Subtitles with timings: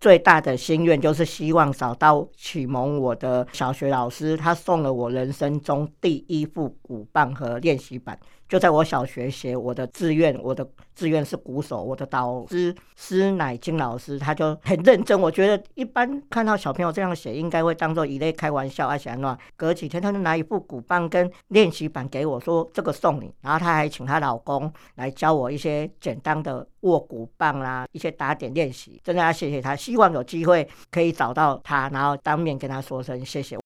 [0.00, 8.18] 最大的心愿就是希望找到启蒙我的小学老师，他送了我人生中第一副鼓棒和练习板。
[8.50, 11.80] 就在我小学写我的志愿，我的志愿是鼓手。
[11.84, 15.18] 我的导师施乃金老师，他就很认真。
[15.18, 29.00] 我觉得一般看到小朋友这样写，应该会当做一类开玩笑啊，想那隔几天他就拿一副鼓棒跟练习板给我说：“这个送你。”然后他还请她老公来教我一些简单的握鼓棒啦，一些打点练习。
[29.04, 33.56] 真的要谢谢他，希望有机会可以找到他，然后当面跟他说声谢谢。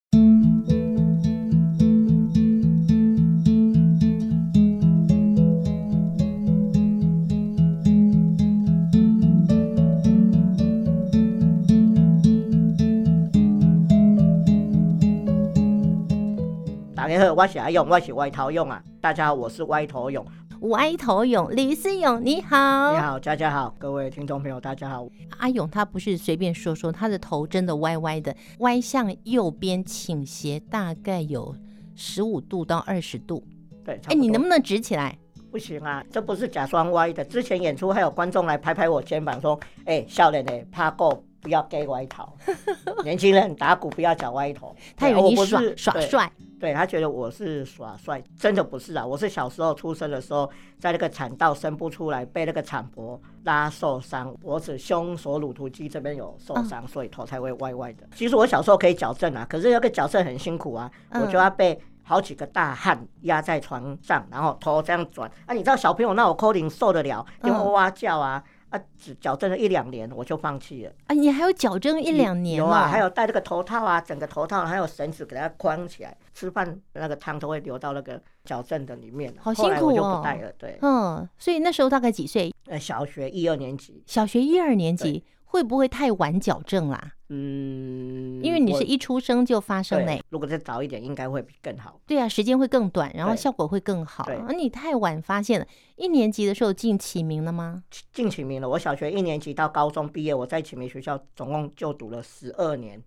[17.15, 18.83] 我是阿勇，我是歪头勇啊！
[19.01, 20.25] 大家好，我是歪头勇。
[20.63, 25.07] 歪头勇，李思勇，你好，你好，佳佳好，各位听众朋友，大家好。
[25.39, 31.55] 阿勇他不是随便说说，他的头真的歪歪的，歪向右边倾斜，大概有
[31.95, 33.45] 十五度到二十度。
[33.85, 35.17] 对，哎，你能不能直起来？
[35.53, 37.25] 不行啊，这不是假装歪的。
[37.25, 42.29] 之前演出还有观众来拍拍我肩膀说：“哎，少年的怕过，不要给歪头。
[43.05, 46.33] 年轻人打鼓不要讲歪头。”他以为你耍耍帅。
[46.65, 49.05] 对，他觉得我是耍帅，真的不是啊！
[49.05, 58.09] 我是小时候出生的时候，在那个产道生不出来，被那个产婆拉受伤，脖子、胸锁乳突肌这边有受伤，嗯、所以头才会歪歪的。
[58.15, 65.53] 其实我小时候可以矫正啊，可是那个矫正很辛苦啊，嗯、我就要被好几个大汉压在床上，然后头这样转啊！
[65.53, 68.43] 你知道小朋友那种可能受得了，就哇哇叫啊！
[68.75, 70.93] 啊，只矫正了一两年，我就放弃了。
[71.07, 72.57] 啊，你还有矫正一两年？
[72.57, 79.33] 有啊，还有戴这个头套啊，整个头套还有绳子给它框起来，吃饭那个汤都会流到那个矫正的里面。
[79.39, 79.87] 好辛苦哦。
[79.87, 80.77] 我就不戴了，对。
[80.83, 82.53] 嗯，所以那时候大概几岁？
[82.67, 84.03] 呃，小学一二年级。
[84.07, 85.23] 小学一二年级。
[85.55, 87.13] 会不会太晚矫正啦？
[87.29, 90.21] 嗯，因为你是一出生就发生嘞。
[90.29, 92.01] 如果再早一点，应该会更好。
[92.05, 94.25] 对啊，时间会更短，然后效果会更好。
[94.25, 97.85] 对，而你太晚发现了，一年级的时候进启明了吗？
[98.13, 98.69] 进启明了。
[98.69, 103.01] 我小学一年级到高中毕业，我在启明学校总共就读了十二年。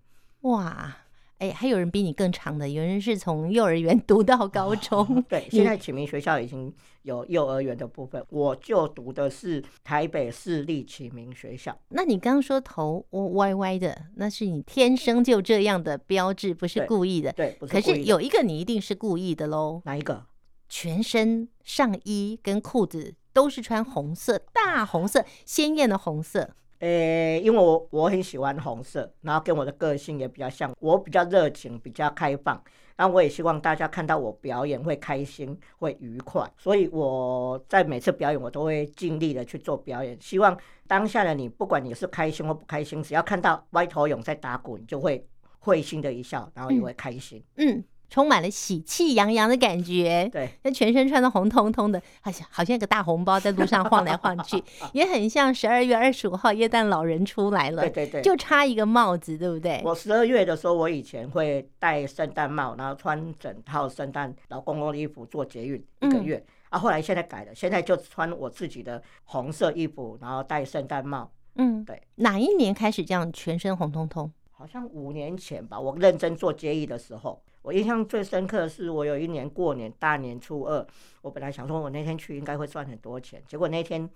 [0.43, 0.95] 哇！
[1.39, 4.99] 哎，还有人比你更长的，有人是从幼儿园 读到高中。
[5.01, 11.77] 哦、对，现在启明学校已经有幼儿园的部分，我就读的是台北市立启明学校。
[11.89, 17.31] 那你刚刚说头歪歪的，那是你天生就这样的标志，不是故意的。
[17.33, 17.73] 对，对，不是。
[17.73, 19.81] 可是有一个你一定是故意的喽。
[19.85, 20.25] 哪一个？
[20.69, 26.49] 全身上衣跟裤子都是穿红色，大红色，鲜艳的红色。
[26.79, 32.61] 诶、欸，因为我我很喜欢红色，然后跟我的个性也比较像，我比较热情，比较开放，
[32.95, 45.27] 然后我也希望大家看到我表演会开心，会愉快，所以我在每次表演我都会尽力的去做表演，希望当下的你，不管你是开心或不开心，只要看到歪头勇在打鼓，你就会
[45.59, 47.43] 会心的一笑，然后也会开心。
[47.55, 47.77] 嗯。
[47.77, 54.63] 嗯充满了喜气洋洋的感觉，对，那全身穿的红彤彤的，好像好像一个大红包在路上晃来晃去，
[54.93, 59.81] 也很像十二月二十五号耶诞老人出来了，对对对，就差一个帽子，对不对？
[59.83, 72.01] 我十二月的时候，我以前会戴圣诞帽，然后穿整套圣诞老公公的衣服做捷运一个月，嗯、啊，后来现在改了，现在就穿我自己的红色衣服，然后戴圣诞帽，嗯，对。
[72.15, 74.31] 哪一年开始这样全身红彤彤？
[74.67, 77.41] 好像五年前吧，我认真做接艺的时候。
[77.61, 80.85] 我印象最深刻的是，我有一年过年大年初二，
[81.21, 84.09] 我本来想说，我那天去应该会赚很多钱，结果那天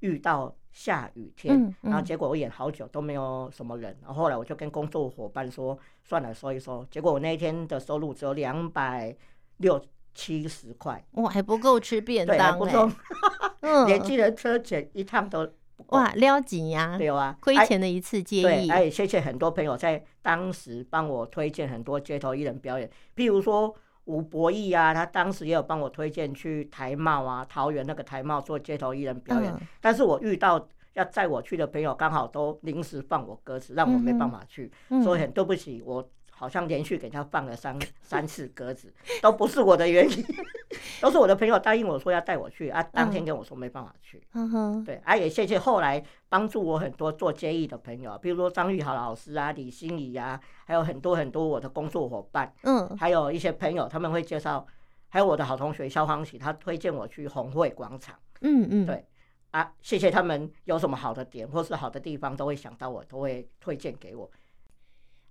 [0.00, 6.86] 遇到下雨天，嗯嗯、然后结果我演好久都没有什么人，然后后来我就跟工作伙伴说，算了，收一收。
[6.90, 9.14] 结果我那一天的收入只有两百
[9.58, 9.82] 六
[10.14, 12.90] 七十块，哇，还不够吃便当，欸，不够，
[13.86, 15.50] 连计程车钱一趟都。
[15.88, 16.96] 哇，撩紧呀！
[16.96, 18.68] 对啊，亏钱的一次接艺。
[18.68, 23.74] 哎，谢谢很多朋友在当时帮我推荐很多街头艺人表演，譬如说
[24.04, 29.52] 吴博义啊，他当时也有帮我推荐去台茂啊，桃园那个台茂做街头艺人表演。
[29.52, 36.08] 嗯、但是我遇到要载我去的朋友，刚好都临时放我鸽子，让我没办法去，嗯、所以很对不起我。
[36.36, 38.92] 好像连续给他放了三 三次鸽子，
[39.22, 40.24] 都不是我的原因，
[41.00, 44.22] 都是我的朋友答应我说要带我去啊，当天跟我说没办法去。
[44.32, 54.66] 嗯哼，对，啊也谢谢后来帮助我很多做接艺的朋友，比如说张玉豪老师啊、李心怡啊，还有很多很多我的工作伙伴，嗯，还有一些朋友他们会介绍，
[55.08, 59.06] 还有我的好同学萧煌奇，他推荐我去红会广场，嗯嗯，对，
[59.52, 64.28] 啊谢谢他们有什么好的点或是好的地方都会想到我，都会推荐给我。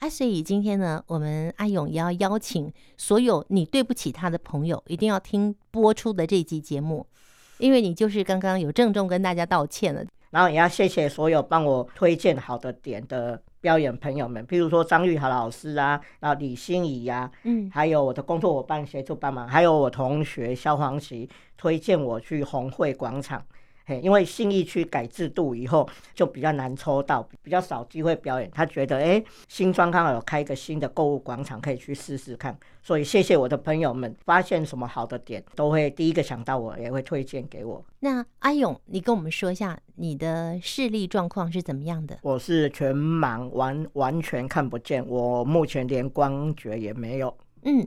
[0.03, 7.07] 啊，所以今天呢，我们阿勇也要邀请所有你对不起他的朋友，一定要听播出的这集节目，
[7.57, 10.03] 因为你就是刚刚有郑重跟大家道歉了。
[10.31, 23.41] 然后也要谢谢所有帮我推荐好的点的表演朋友们，譬如说张玉豪老师啊，然后李心怡呀，嗯，还有我的工作伙伴协助帮忙，还有我同学萧煌奇推荐我去红会广场。
[23.85, 28.49] 嘿，因为信义区改制度以后，就比较难抽到，比较少机会表演。
[28.51, 32.57] 他觉得，哎，新庄刚好有开一个新的购物广场，可以去试试看。
[32.81, 37.83] 所以谢谢我的朋友们，发现什么好的点，都会第一个想到我，也会推荐给我。
[37.99, 42.17] 那阿勇，你跟我们说一下你的视力状况是怎么样的？
[42.21, 47.37] 我是全盲，完完全看不见，我目前连光觉也没有。
[47.63, 47.85] 嗯。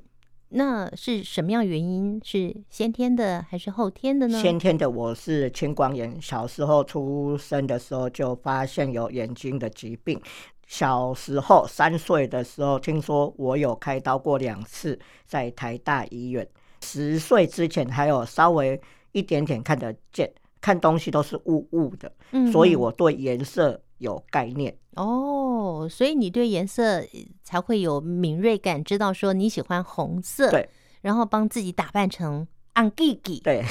[0.51, 2.21] 那是什么样原因？
[2.25, 4.41] 是先天的还是后天的呢？
[4.41, 10.21] 先天的，我是青光眼，小时候出生的时候就发现有眼睛的疾病。
[10.67, 16.47] 小时候三岁的时候，听说我有开刀过两次，在台大医院。
[16.83, 18.81] 十岁之前还有稍微
[19.13, 24.77] 一点点看得见，看东西都是雾雾的，嗯，所以我对颜色有概念。
[24.95, 27.05] 哦，所以你对颜色
[27.43, 30.69] 才会有敏锐感，知道说你喜欢红色，对，
[31.03, 33.63] 然后帮自己打扮成红吉吉，对，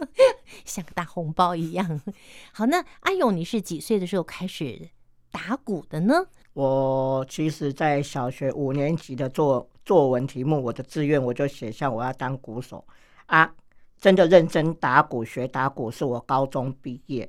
[0.66, 2.00] 像个大红包一样。
[2.52, 4.88] 好，那阿勇，你是几岁的时候开始
[5.30, 6.26] 打鼓的呢？
[6.52, 12.84] 我其实，在小学五年级的作作文题目，我的志愿我就写下我要当鼓手
[13.26, 13.54] 啊。
[13.98, 17.26] 真的认真打鼓学打鼓，是我高中毕业，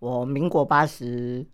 [0.00, 1.46] 我民国八十。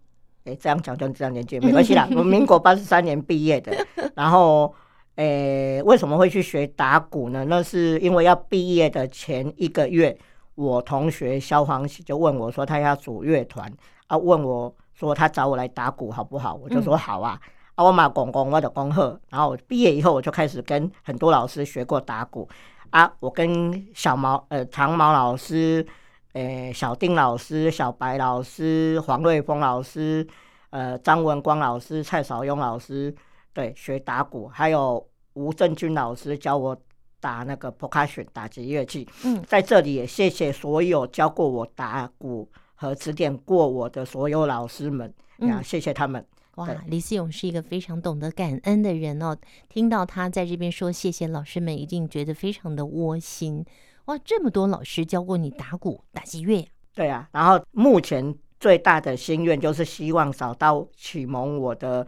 [0.45, 2.07] 哎，这样讲就这样年纪没关系 啦。
[2.15, 3.73] 我民国八十三年毕业的，
[4.15, 4.75] 然后，
[5.17, 7.47] 诶，为什么会去学打鼓呢？
[7.49, 10.15] 那是因为要毕业的前一个月，
[10.55, 13.73] 我同学萧煌奇就问我说他要组乐团，
[14.07, 16.55] 啊，问我说他找我来打鼓好不好？
[16.55, 17.41] 我就说好啊。
[17.43, 19.19] 嗯、啊，我马公公我的恭贺。
[19.31, 22.47] 然后毕业以后，我就开始跟很多老师学过打鼓。
[22.91, 25.87] 啊，我跟小毛呃长毛老师。
[26.35, 30.27] 诶、欸，小丁老师、小白老师、黄瑞峰老师、
[30.71, 33.15] 呃，张文光老师、蔡少雍老师，
[33.53, 35.05] 对，学打鼓，还有
[35.35, 36.77] 吴正军老师教我
[37.21, 39.09] 打那个 percussion 打击乐器。
[39.25, 46.27] 嗯，在这里也谢谢所有教过我打鼓和指点过我的所有老师们，嗯，谢谢他们。
[46.57, 49.37] 哇，李思勇是一个非常懂得感恩的人哦。
[49.69, 53.65] 听到他在这边说谢谢老师们，一定觉得非常的窝心。
[54.07, 56.67] 哇，这么多老师教过你打鼓、打击乐呀？
[56.95, 62.07] 对啊，然后目前最大的心愿就是希望找到启蒙我的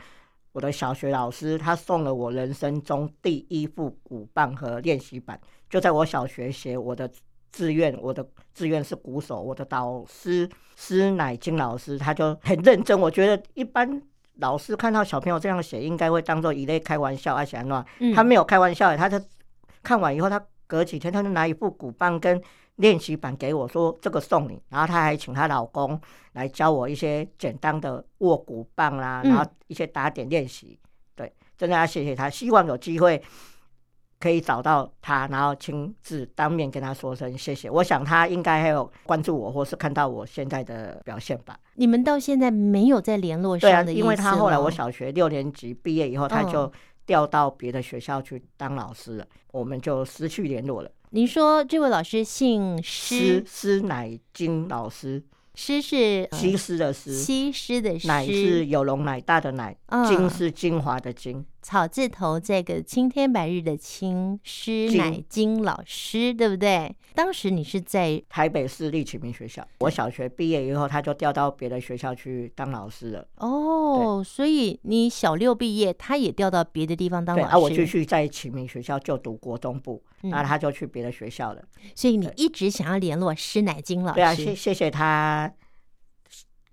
[0.53, 5.41] 我的小学老师，他送了我人生中第一副鼓棒和练习板，
[5.71, 7.11] 就在我小学写我的
[7.51, 9.41] 志愿，我的志愿是鼓手。
[9.41, 14.03] 我的导师施乃金老师他就很认真，我觉得一般
[14.35, 17.83] 老师看到小朋友这样写，应该会当做一类开玩笑啊，想乱。
[18.15, 19.19] 他没有开玩笑，他就
[19.83, 20.39] 看完以后他。
[20.67, 22.41] 隔几天，他就拿一副鼓棒跟
[22.77, 25.99] 练习板给我，说：“这个送你。”然后他还请她老公
[26.33, 30.79] 来教我一些简单的握鼓棒啦，然后一些打点练习。
[31.15, 32.29] 对，真的要谢谢他。
[32.29, 33.23] 希望有机会
[34.21, 37.71] 可以找到他，然后亲自当面跟他说声谢谢。
[37.71, 41.59] 我想他应该还有关注我，或是看到我现在的表现吧。
[41.77, 43.57] 你们到现在没有再联络？
[43.59, 46.71] 对啊，因为他后来我小学六年级毕业以后，他就。
[47.07, 50.91] 调到别的学校去当老师了，我们就失去联络了。
[51.11, 55.23] 您说这位老师姓施，施乃金老师。
[55.59, 66.95] 施是西施的施，西施的施，乃是有容乃大的乃，嗯、金是精华的金，草字头这个青天白日的青，施乃金老师，对不对？
[67.13, 73.27] 当时你是在台北市立启明学校，我小学毕业以后，他就调到别的学校去当老师了。
[73.39, 77.51] 哦，所以你小六毕业，他也调到别的地方当老师。
[77.51, 81.61] 啊，我继续在启明学校就读国中部，然后他就去别的学校了。
[81.97, 84.15] 所以你一直想要联络施乃金老师。
[84.15, 85.53] 对啊，谢谢谢他。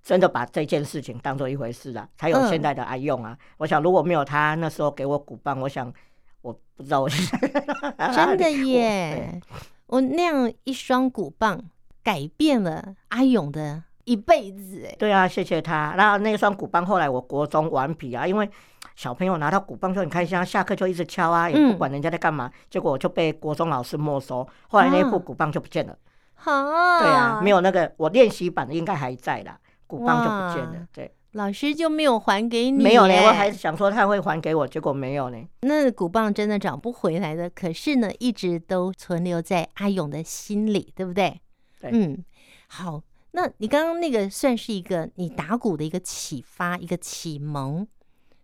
[0.03, 3.31] 真的把这件事情当做一回事啊，才有现在的阿勇啊！
[3.31, 5.91] 嗯、我想如果没有他那时候给我鼓棒，我想
[6.41, 7.47] 我不知道我现在
[8.13, 9.39] 真的耶！
[9.87, 11.57] 我，我那样一双鼓棒
[12.03, 14.93] 改变了阿勇的一辈子哎。
[14.99, 15.93] 对啊，谢谢他。
[15.95, 18.49] 然后那双鼓棒后来我国中顽皮啊，因为
[18.97, 25.97] 小朋友拿到鼓棒就很开心啊，下课就一直敲啊，也不管人家在干嘛，嗯、结果我就被国中老师没收，后来那副鼓棒就不见了。
[26.33, 29.57] 好、啊，对啊，没有那个我练习版的应该还在啦。
[29.97, 32.83] 鼓棒就不见了，对，老师就没有还给你？
[32.83, 35.37] 没有呢，我还想说他会还给我，结果没有呢。
[35.61, 41.39] 那鼓棒真的找不回来的，可是呢，一直都存留在阿勇的心里，对不对？
[41.79, 42.25] 对，嗯，
[42.67, 47.85] 好，那你刚刚那个算是一个你打鼓的一个启发，一个启蒙，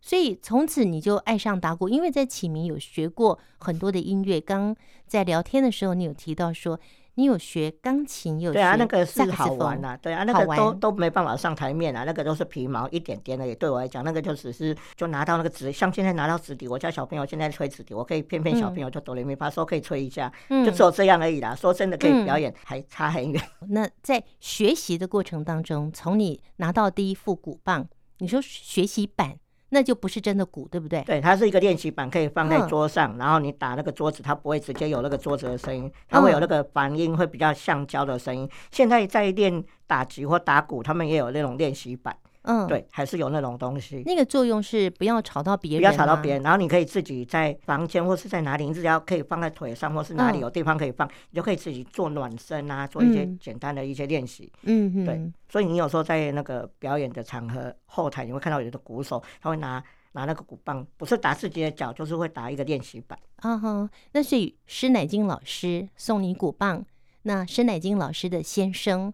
[0.02, 4.40] 所以从此你就爱上打鼓，因为在启明有学过很多的音乐。
[4.40, 4.76] 刚
[5.08, 6.80] 在聊天的时候，你有提到说
[7.16, 21.54] 你有学钢琴，有学对啊，那个是好玩啊，对啊，那个都都没办法上台面啊，那个都是皮毛一点点的，也对我来讲，那个就只是就拿到那个纸，像现在拿到纸笛，我家小朋友现在吹纸笛，我可以骗骗小朋友就哆来咪发，嗦可以吹一下，嗯、就只有这样而已啦。
[21.54, 23.44] 说真的，可以表演、嗯、还差很远。
[23.68, 27.88] 那在学习的过程当中，从你拿到第一副鼓棒，
[28.20, 29.36] 你说学习板。
[29.70, 31.02] 那就不是真的鼓，对不对？
[31.04, 38.46] 对，它是一个练习板，可以放在桌上，嗯、然后你打那个桌子，它不会直接有那个桌子的声音，它会有那个反音，会比较橡胶的声音。
[38.46, 42.16] 嗯、现在在练打击或打鼓，他们也有那种练习板。
[42.44, 44.02] 嗯，对，还是有那种东西。
[44.06, 46.42] 那个作用是不要吵到别人，不要吵到别人。
[46.42, 54.52] 然后你可以自己在房间或是在哪里，你只要可以放在腿上，或是哪里有地方可以放，嗯、你就可以自己做暖身啊，做一些简单的一些练习。
[54.64, 55.32] 嗯嗯，对。
[55.50, 63.20] 所以你有时候在那个表演的场合后台，你会看到有的鼓手他会拿拿那个鼓棒，不是打自己的脚，就是会打一个练习板。
[63.38, 66.86] 啊哈，那所以施乃菁老师送你鼓棒，
[67.24, 69.14] 那施乃菁老师的先生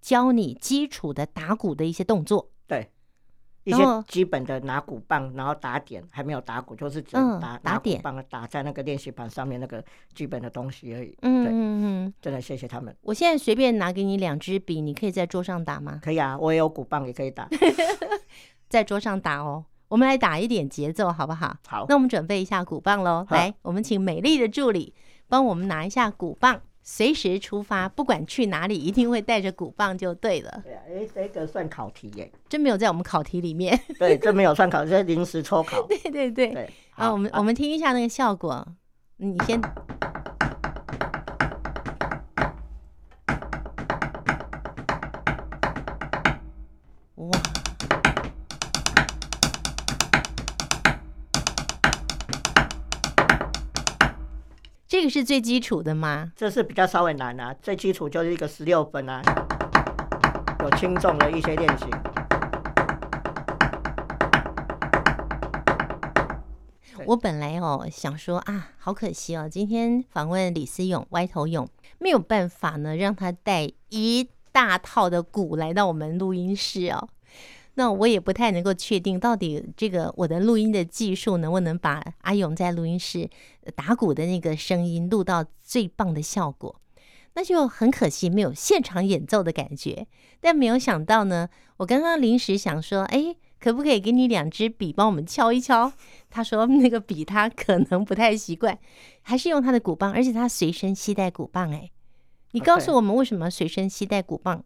[0.00, 2.50] 教你基础的打鼓的一些动作。
[2.66, 2.90] 对，
[3.64, 9.82] 一些基本的拿鼓棒，然后打点，还没有打鼓，就是只打打点棒，打在那个练习板上面那个
[10.14, 11.16] 基本的东西而已。
[11.22, 12.94] 嗯嗯嗯，真的谢谢他们。
[13.02, 16.00] 我现在随便拿给你两支笔，你可以在桌上打吗？
[16.02, 17.48] 可以啊，我也有鼓棒，也可以打，
[18.68, 19.64] 在桌上打哦。
[19.88, 21.56] 我们来打一点节奏，好不好？
[21.68, 23.24] 好，那我们准备一下鼓棒喽。
[23.30, 24.92] 来，我们请美丽的助理
[25.28, 26.60] 帮我们拿一下鼓棒。
[26.86, 30.60] 随时出发，不管去哪里，一定会带着鼓棒就对了。
[30.62, 33.76] 对啊，哎，这个算考题耶，真没有在我们考题里面。
[33.98, 35.82] 对，这没有算考，这是临时抽考。
[35.88, 36.52] 对 对对。
[36.52, 38.64] 对好，我们我们听一下那个效果。
[39.16, 39.58] 你先。
[55.04, 56.32] 个是最基础的吗？
[56.34, 59.20] 这是比较稍微难啊，最基础就是一个十六分啊，
[60.60, 61.84] 有轻重的一些练习。
[67.06, 71.68] 我本来哦想说啊，好可惜哦，今天访问李思勇歪头勇
[71.98, 77.10] 没有办法呢，让他带一大套的鼓来到我们录音室哦。
[77.74, 83.28] 那我也不太能够确定，到底这个我的录音的技术能不能把阿勇在录音室
[83.74, 86.80] 打鼓的那个声音录到最棒的效果？
[87.34, 90.06] 那就很可惜，没有现场演奏的感觉。
[90.40, 95.92] 但没有想到呢，我刚刚临时想说，哎，可不可以给你两支笔帮我们敲一敲？
[96.30, 98.78] 他说那个笔他可能不太习惯，
[99.22, 101.72] 还是用他的鼓棒，而且他随身携带鼓棒。
[101.72, 101.90] 哎，
[102.52, 104.62] 你告诉我们为什么随身携带鼓棒？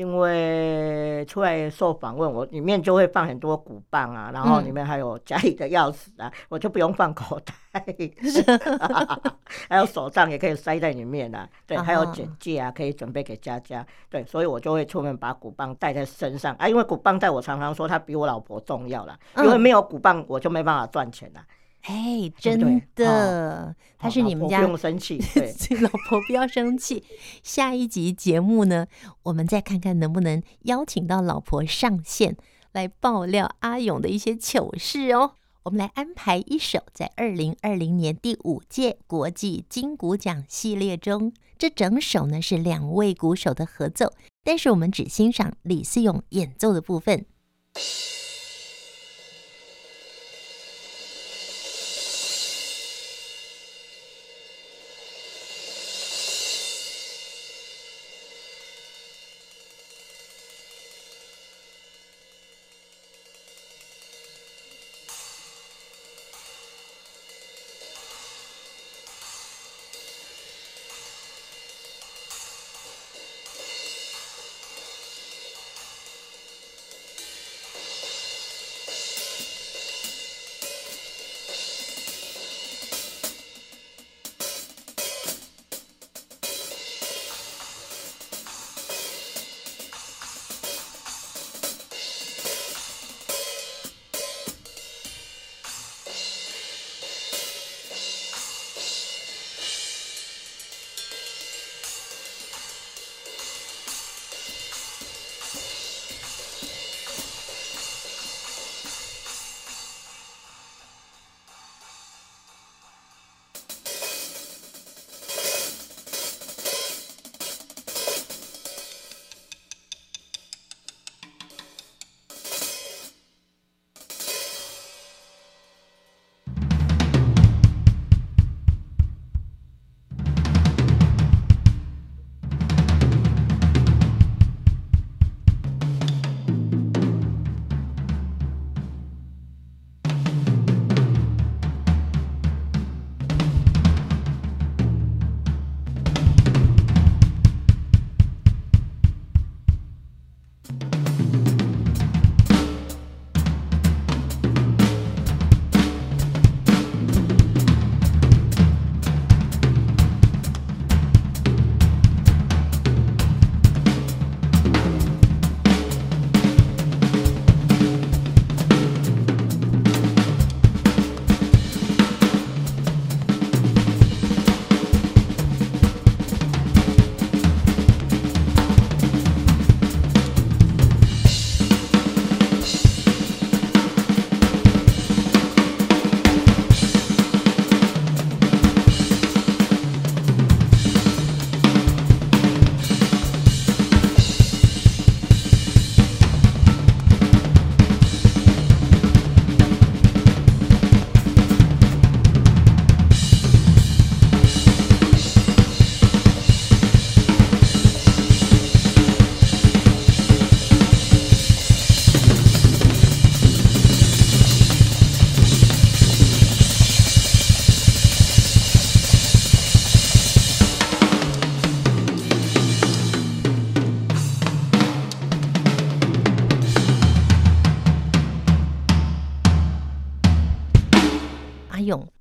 [0.00, 7.52] 因为出来受访问，我里面就会放很多鼓棒啊，然后里面还有家里的钥匙啊，嗯、 我就不用放口袋，
[9.68, 11.46] 还有手杖也可以塞在里面啊。
[11.66, 13.86] 对，还有简介啊，可以准备给佳佳。
[14.08, 21.44] 对，所以我就会出门把鼓棒带在身上啊，因为鼓棒在我常常说它比我老婆重要啦，因为没有鼓棒我就没办法赚钱啦。
[21.82, 24.60] 哎，真的，他是你们家。
[24.60, 27.02] 不用生气，对， 老婆不要生气。
[27.42, 28.86] 下一集节目呢，
[29.22, 32.36] 我们再看看能不能邀请到老婆上线
[32.72, 35.32] 来爆料阿勇的一些糗事哦。
[35.62, 47.26] 我们来安排一首在二零二零年第五届国际金鼓奖系列中，这整首呢是两位鼓手的合奏，但是我们只欣赏李思勇演奏的部分。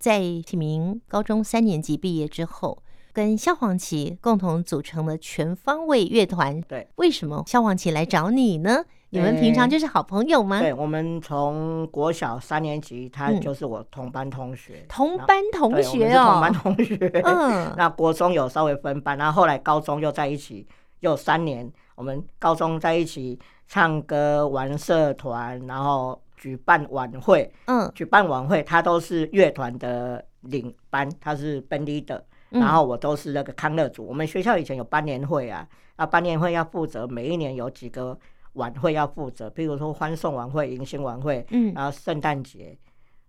[0.10, 2.82] 在启明高中三年级毕业之后，
[3.14, 6.60] 跟萧煌奇共同组成了全方位乐团。
[6.62, 8.84] 对，为什么萧煌奇来找你呢？
[9.12, 10.62] 你们平常就是好朋友吗？
[10.62, 14.84] 对，我们从国小三年级，他就是我同班同学。
[14.90, 17.22] 同班同学哦，同班同学。
[17.24, 20.68] 嗯， 那国中有稍微分班，然后后来高中又在一起，
[21.02, 21.72] 又三年。
[21.94, 23.38] 我们高中在一起
[23.68, 27.54] 唱歌、玩社团，然后举办晚会。
[27.66, 34.04] 嗯，举办晚会，他都是乐团的领班，他是 band leader，然后我都是那个康乐组。
[34.04, 38.18] 我们学校以前有班年会啊，啊，班年会要负责每一年有几个。
[38.54, 42.76] 晚会要负责，比如说欢送晚会、迎新晚会，嗯，然后圣诞节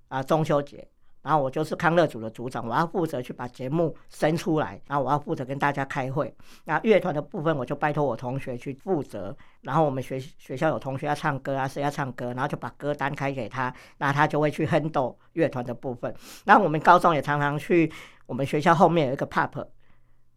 [0.08, 0.88] 啊、中秋节，
[1.22, 6.34] 然后我就是康乐组的组长，我要负责去把节目生出来，然后我要负责跟大家开会。
[6.64, 9.36] 那乐团的部分，我就拜托我同学去负责。
[9.62, 16.14] 然后我们学学校有同学要唱歌啊，谁要唱歌，然后就把歌单开给他，那他就会去 handle 乐团的部分。
[16.44, 17.92] 然后我们高中也常常去
[18.26, 19.66] 我们学校后面有一个 pub。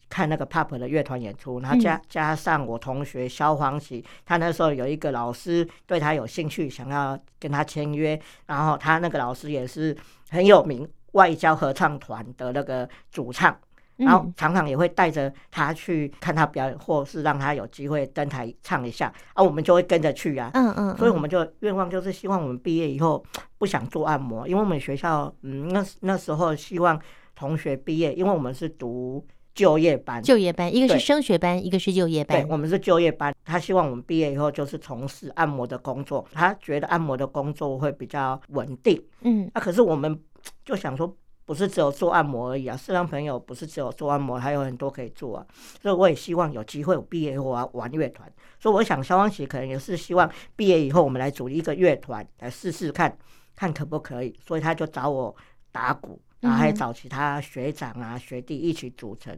[0.09, 9.97] 看那个 pop 的乐团演出，然后加加上我同学萧煌奇，他那时候有一个老师对他有兴趣，想要跟他签约，然后他那个老师也是
[10.33, 13.55] 很有名外交合唱团的那个主唱，
[13.97, 23.23] 然后常常也会带着他去看他表演，或是让他有机会登台唱一下，啊，我们就会跟着去啊，嗯嗯，所以我们就愿望就是希望我们毕业以后
[23.59, 26.99] 不想做按摩，因为我们学校嗯那那时候希望
[27.35, 29.25] 同学毕业，因为我们是读。
[29.53, 32.41] 就业班，就业班，一个是升学班，一个是就业班。
[32.41, 33.33] 对，我们是就业班。
[33.45, 38.99] 他希望我们毕业以后就是从事按摩的工作，他觉得按摩的工作会比较稳定。
[39.21, 40.19] 嗯，那、啊、可是我们
[40.65, 45.45] 就想说，不是只有做按摩而已啊，视障朋友不是只有做按摩，还有很多可以做啊。
[45.81, 48.31] 所以我也希望有机会，我毕业以后我要玩乐团。
[48.59, 53.15] 所以我想，肖邦奇可能也是希望毕业以后我们来组一个乐团来试试看，
[53.55, 54.35] 看可不可以。
[54.43, 55.35] 所以他就找我
[55.71, 56.19] 打鼓。
[56.43, 59.33] 然后还找其他学长啊、学弟一起组成，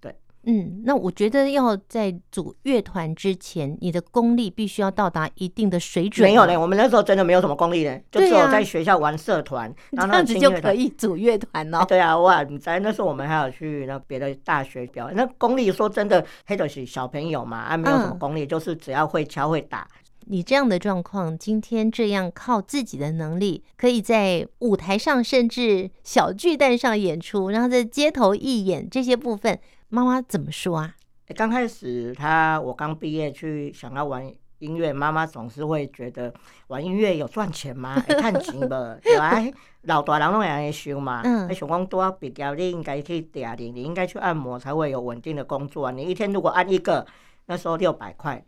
[0.00, 6.24] 对，嗯，那我觉得要在组乐团之前，你的功力必须要到达一定的水准。
[6.24, 11.84] 没有嘞，我们那时候真的没有什么功力嘞，就只有在学校玩社团， 然后这样子就可以组乐团哦。
[11.88, 19.88] 对啊，哇，你在那时候我们还有去那别的大学表演，那功力说真的，黑的是小朋友嘛，啊，没有什么功力，就是只要会敲会打。
[20.28, 29.56] 你这样的状况，今天这样靠自己的能力，可以在舞台上，甚至小巨蛋上演出，然后在街头义演这些部分，
[29.88, 30.96] 妈妈怎么说啊？
[31.36, 36.34] 刚开始他我刚毕业去想要玩音乐，妈妈总是会觉得
[36.66, 37.94] 玩音乐有赚钱吗？
[38.08, 39.40] 看钱吧，对吧？
[39.82, 41.22] 老大人拢会安尼想嘛。
[41.24, 41.54] 嗯。
[41.54, 45.92] 想讲多比较，你应该去嗲你，你应该去按摩才会有稳定的工作啊。
[45.92, 47.06] 你一天如果按一个，
[47.46, 48.44] 那时候六百块。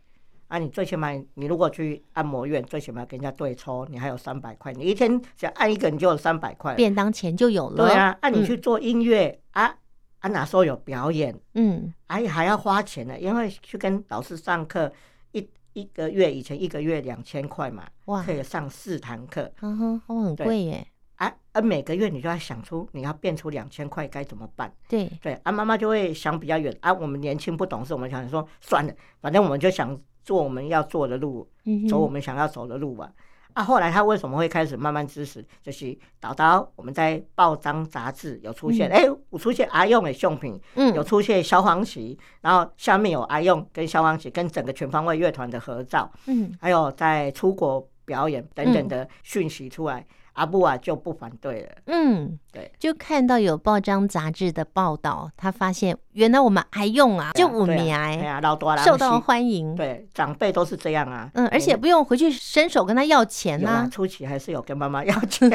[0.49, 4.73] 啊，你最起码你如果去按摩院，最起码跟人家对抽，你还有三百块。
[4.73, 7.85] 你一天只要按一个，你就有三百块，便当钱就有了。
[7.85, 9.75] 对啊，按、啊、你去做音乐、嗯、啊
[10.21, 11.39] 啊，哪时候有表演？
[11.53, 14.91] 嗯，哎、啊，还要花钱呢，因为去跟老师上课，
[15.33, 20.87] 一一个月以前一个月两千块嘛，哇，可以上四堂课，嗯哼，哦，很贵耶。
[21.17, 24.73] 啊啊，每个月你就要想出你要变出两千块该怎么办？
[24.87, 26.91] 对对，啊，妈妈就会想比较远啊。
[26.91, 29.95] 我们年轻不懂事，我们想说算了，反正我们就想。
[30.29, 31.49] 做我们要做的路，
[31.89, 33.11] 走我们想要走的路吧。
[33.53, 35.43] 啊，后来他为什么会开始慢慢支持？
[35.63, 40.53] 就是导导我们在报章杂志有出现，哎，我出现阿用的相片，
[40.93, 50.05] 有出现萧煌奇，然后下面有阿用跟萧煌奇跟整个全方位乐团的合照，嗯，还有在出国表演等等的讯息出来。
[50.33, 65.49] 阿布啊就不反对了，嗯，对，就看到有报章杂志的报道，他发现原来我们还用啊，就五年哎，老多受到欢迎，对，长辈都是这样啊，嗯，而且不用回去伸手跟他要钱呐，初期还是有跟妈妈要钱，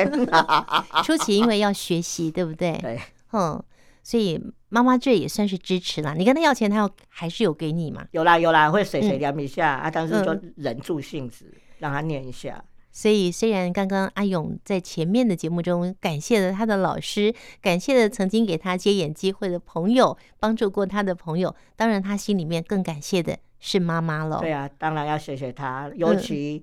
[1.03, 2.77] 初期因为要学习，对不对？
[2.83, 3.01] 对，
[3.33, 3.63] 嗯，
[4.03, 6.13] 所以妈妈这也算是支持啦。
[6.15, 8.05] 你跟他要钱，他要还是有给你嘛？
[8.11, 11.47] 有啦有啦，会碎碎念一下啊，但是就忍住性子
[11.79, 12.63] 让他念一下。
[12.97, 24.39] 所以，虽然刚刚阿勇在前面的节目中感谢了他的老师，感谢了曾经给他接演机会的朋友，帮助过他的朋友，当然他心里面更感谢的是妈妈了。
[24.39, 25.91] 对啊，当然要谢谢他。
[25.97, 26.63] 尤其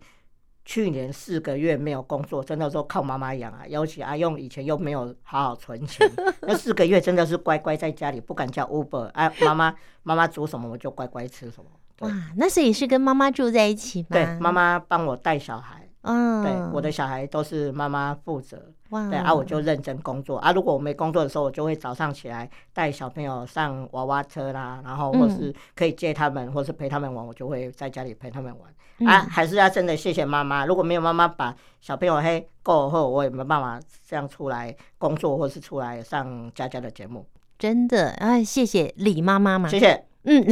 [0.63, 3.67] 去年四个月没有工作，真的说靠妈妈养啊。
[3.67, 6.09] 尤其阿勇以前又没有好好存钱，
[6.43, 9.07] 那四个月真的是乖乖在家里，不敢叫 Uber。
[9.07, 11.69] 哎，妈妈妈妈煮什么我就乖乖吃什么。
[11.99, 14.07] 哇，那所以是跟妈妈住在一起吗？
[14.11, 15.80] 对，妈妈帮我带小孩。
[16.01, 18.71] 嗯，对，我的小孩都是妈妈负责。
[18.89, 20.51] 哇，对啊，我就认真工作啊。
[20.51, 28.73] 如果我没工作的时候，我就会早上起来带小朋友上娃娃车啦，然后或是可以接他们，嗯、或是陪他们玩，我就会在家里陪他们玩。
[28.99, 30.65] 嗯、啊，还是要真的谢谢妈妈。
[30.65, 37.25] 如果没有妈妈把小朋友嘿过后，我也没办法这样出来工作，或是出来上佳佳的节目。
[37.57, 40.03] 真的啊，谢谢李妈妈嘛，谢谢。
[40.23, 40.45] 嗯，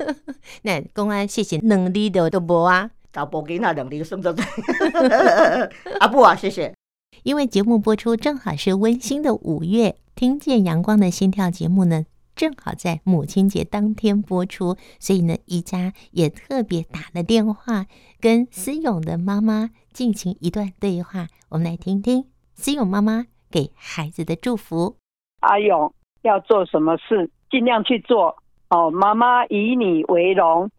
[0.62, 4.28] 那公安谢谢能力的都无啊，找波给那能力是不是？
[6.00, 6.74] 啊不啊，谢谢。
[7.22, 17.86] 因为节目播出正好是温馨的五月，听见阳光的心跳节目呢，正好在母亲节当天播出，所以呢，宜家也特别打了电话
[18.20, 24.96] 跟思勇的妈妈进行一段对话，我们来听听思勇妈妈给孩子的祝福。
[25.40, 25.92] 阿勇
[26.22, 28.36] 要做什么事，尽量去做
[28.70, 30.70] 哦，妈妈以你为荣，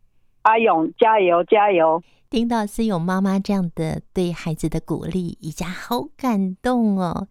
[0.41, 2.01] 阿勇加油加油。
[2.31, 7.27] 听到思勇妈妈这样的对孩子的鼓励，宜家好感动哦。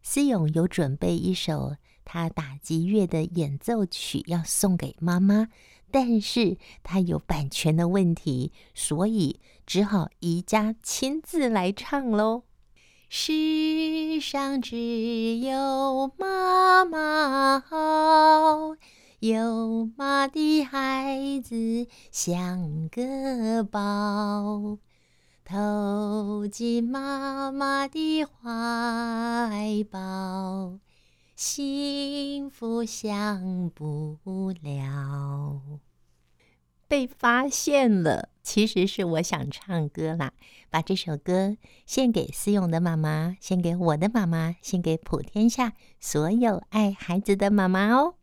[0.00, 5.48] 思勇有准备一首他打击乐的演奏曲要送给妈妈，
[5.90, 12.44] 但是他有版权的问题，所以只好宜家亲自来唱喽。
[13.08, 18.76] 世上只有妈妈好。
[19.26, 24.76] 有妈的孩子像个宝，
[25.42, 30.78] 投进妈妈的怀抱，
[31.34, 34.18] 幸福享不
[34.60, 35.80] 了。
[36.86, 40.34] 被发现了，其实是我想唱歌啦，
[40.68, 41.56] 把这首歌
[41.86, 48.16] 献给思勇的妈妈，献给我的妈妈，献给普天下所有爱孩子的妈妈哦。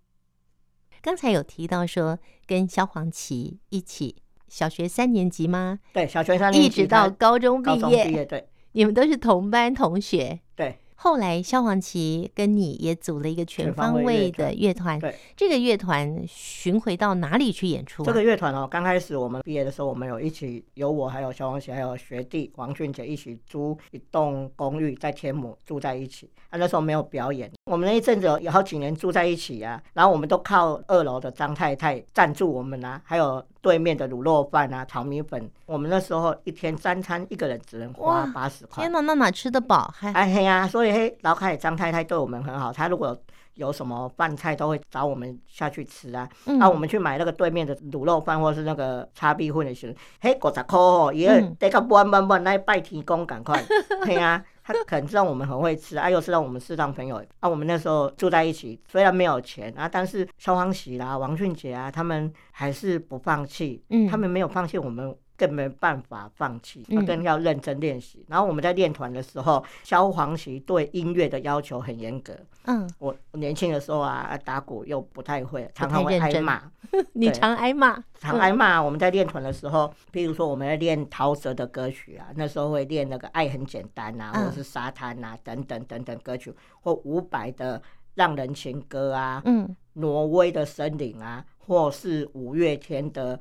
[1.02, 4.16] 刚才有提到说，跟萧煌奇一起
[4.48, 5.80] 小学三年级吗？
[5.94, 10.40] 对，小学三年级，一直到高中毕业，毕业，对，你们都是同班同学。
[10.56, 10.78] 对。
[11.04, 15.00] 后来，萧煌奇跟你也组了一个全方位的乐团。
[15.00, 18.06] 对，这个乐团巡回到哪里去演出啊？
[18.06, 26.30] 这个乐团哦，刚开始我们毕业的时候，我们有一起有我，还有萧煌奇，还有学弟王俊杰一起租一栋公寓在天母住在一起。
[26.52, 29.82] 啊，那时候没有表演，我们那一阵子有好几年住在一起啊。
[29.94, 35.50] 然后我们都靠二楼的张太太赞助我们啊，还有对面的卤肉饭啊、炒米粉。
[35.66, 38.84] 我们那时候一天三餐一个人只能花八十块。
[38.84, 39.94] 天哪，那哪吃得饱？
[39.96, 43.16] 还哎嘿呀，所以嘿，老凯张太太对我们很好，她如果
[43.56, 46.28] 有什么饭菜都会找我们下去吃啊。
[46.46, 53.64] 那、嗯啊、我们去买那个对面的卤肉饭或是那个叉米粉的时候，嘿，五十块哦，也得个半半半来拜天公赶快。
[54.06, 57.50] 嘿呀，他可能知道我们很会吃啊，又知道我们是当朋友啊。
[57.50, 63.84] 我们那时候住在一起，虽然没有钱啊，但是萧煌奇啦、王俊杰啊，他们还是不放弃。
[63.90, 65.16] 嗯，他们没有放弃我们。
[65.42, 68.20] 更没办法放弃，更要认真练习。
[68.20, 72.38] 嗯、然后我们在练团的时候，萧煌奇对音乐的要求很严格。
[72.66, 76.62] 嗯，我年轻的时候啊，打鼓又不太会，常常会挨骂。
[77.14, 77.98] 你常挨骂？
[78.20, 78.80] 常挨骂。
[78.80, 87.80] 我们在练团的时候，譬如说我们在练陶喆的歌曲啊，那时候会练那个《爱很简单》啊，或者是《沙滩》啊，等等等等歌曲，或伍佰的
[88.14, 93.40] 《浪人情歌》啊，嗯，挪威的森林啊，或是五月天的。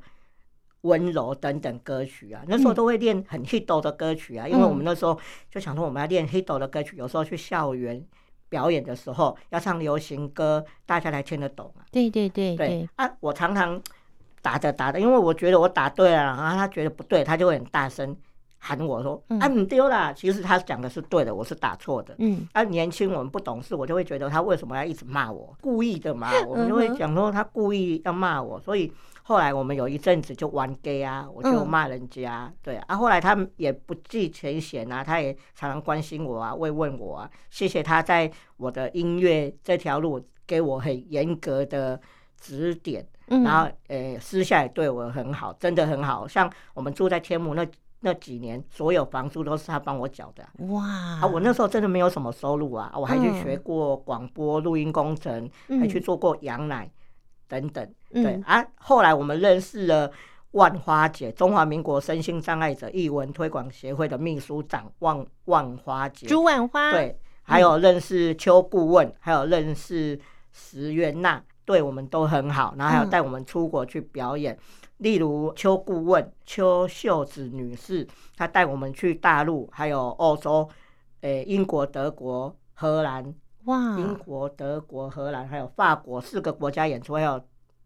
[0.81, 5.15] 温柔等等歌曲啊，那时候都会练很 hit 的歌曲啊，嗯、因为我们那时候
[5.49, 8.03] 就想说我们要练 hit 的歌曲，有时候去校园
[8.49, 11.85] 表演的时候要唱流行歌，大家才听得懂啊。
[11.91, 13.79] 对对对对，对啊，我常常
[14.41, 18.17] 打着打着，因为我觉得我打对了，然后他觉得不对，他就会很大声
[18.57, 22.15] 喊我说：“嗯、啊，你丢啦。”其实他讲的是对的，我是打错的。
[22.17, 28.91] 嗯，啊，年轻我们不懂事，我就会觉得他为什么要一直骂我，故意的嘛， 我们就会讲说他故意要骂我，所以。
[29.23, 32.95] 后来我们有一阵子就玩 gay 啊，我就骂人家，嗯、对啊。
[32.95, 37.29] 后来他们也不计前嫌啊，他也常常关心我啊，慰问我啊。
[37.49, 41.99] 谢谢他在我的音乐这条路给我很严格的
[42.39, 46.27] 指点，嗯、然后呃，私下也对我很好，真的很好。
[46.27, 47.65] 像我们住在天母那
[47.99, 50.43] 那几年，所有房租都是他帮我缴的。
[50.73, 50.83] 哇！
[51.21, 56.91] 啊，我那时候真的没有什么收入啊，我还去学过广播录音工程，嗯、还去做过羊奶。
[57.51, 60.09] 等等，对啊，后来我们认识了
[60.51, 70.17] 万花姐，中华民国身心障碍者艺文推广协会的秘书长万万花姐，朱万花，对，还有认识邱顾问，还有认识
[70.53, 74.57] 石原娜，对我们都很好，然后还有带我们出国去表演，
[74.99, 80.69] 例如邱顾问邱秀子女士，她带我们去大陆，还有欧洲，
[81.19, 83.35] 诶，英国、德国、荷兰。
[83.65, 83.97] 哇！
[83.99, 87.41] 英国、德国、荷兰还有法国四个国家演出，还有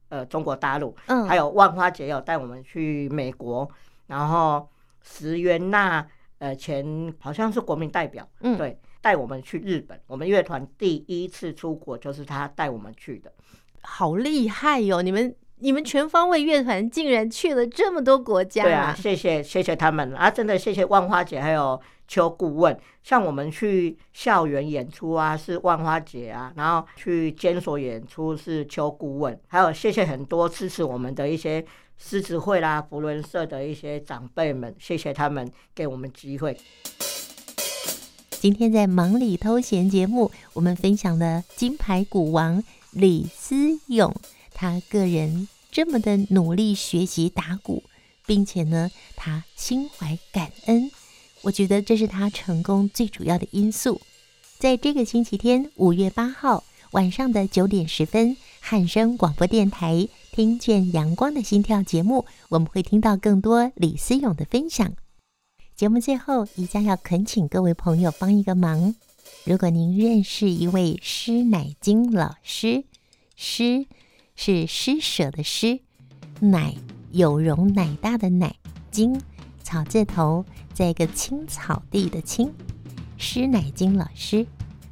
[0.10, 3.70] 呃中国大陆，嗯，还有万花姐有带我们去美国，
[4.08, 4.68] 然后
[5.02, 6.08] 石原娜
[6.40, 13.32] 呃前好像是国民代表，嗯，对，带我们去日本，我们乐团第一次出国就是他带我们去的，
[13.82, 15.02] 好厉害哟、哦！
[15.02, 21.82] 你们你们全方位乐团竟然去了这么多国家，对啊，谢谢谢谢他们啊，真的谢谢万花姐还有。
[22.08, 31.66] 邱顾问，像我们去校园演出啊，是万花姐啊；然后去监所演出是邱顾问，还有谢谢很多支持我们的一些
[31.98, 36.56] 狮子会啦、福伦社的一些长辈们，谢谢他们给我们机会。
[38.30, 43.56] 今天在忙里偷闲节目，我们分享了金牌鼓王李思
[43.88, 44.14] 咏，
[44.56, 47.84] 他个人这么的努力学习打鼓，
[48.26, 50.90] 并且呢，他心怀感恩。
[51.42, 54.02] 我觉得这是他成功最主要的因素。
[54.58, 59.94] 在这个星期天，五月八号晚上的九点十分，汉声广播电台
[60.32, 64.96] 《听见阳光的心跳》节目，我们会听到更多李思勇的分享。
[65.76, 68.96] 节目最后，宜家要恳请各位朋友帮一个忙：
[69.44, 72.86] 如果您认识一位施乃金老师，
[73.36, 73.86] 施
[74.36, 75.80] 是施舍的施，
[76.40, 76.76] 奶
[77.12, 78.56] 有容乃大的乃，
[78.92, 79.20] 菁
[79.64, 80.46] 草字头。
[80.74, 82.52] 在一个青草地的青，
[83.18, 84.46] 施乃菁老师，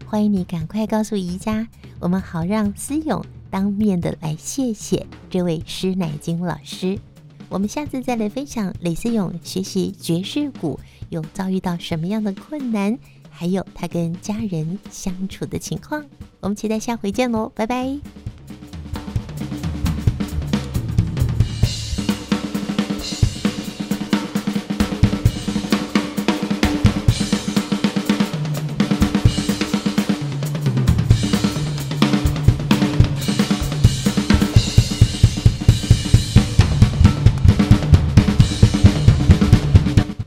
[0.06, 1.68] 欢迎你赶快告诉宜家，
[2.00, 6.98] 我们好让思勇当面的来谢谢这位施乃菁老师。
[7.50, 10.80] 我们下次再来分享李思勇学习爵士鼓
[11.10, 12.98] 有遭遇到什么样的困难，
[13.30, 16.06] 还有他跟家人相处的情况。
[16.40, 18.33] 我们期待下回见喽，拜拜。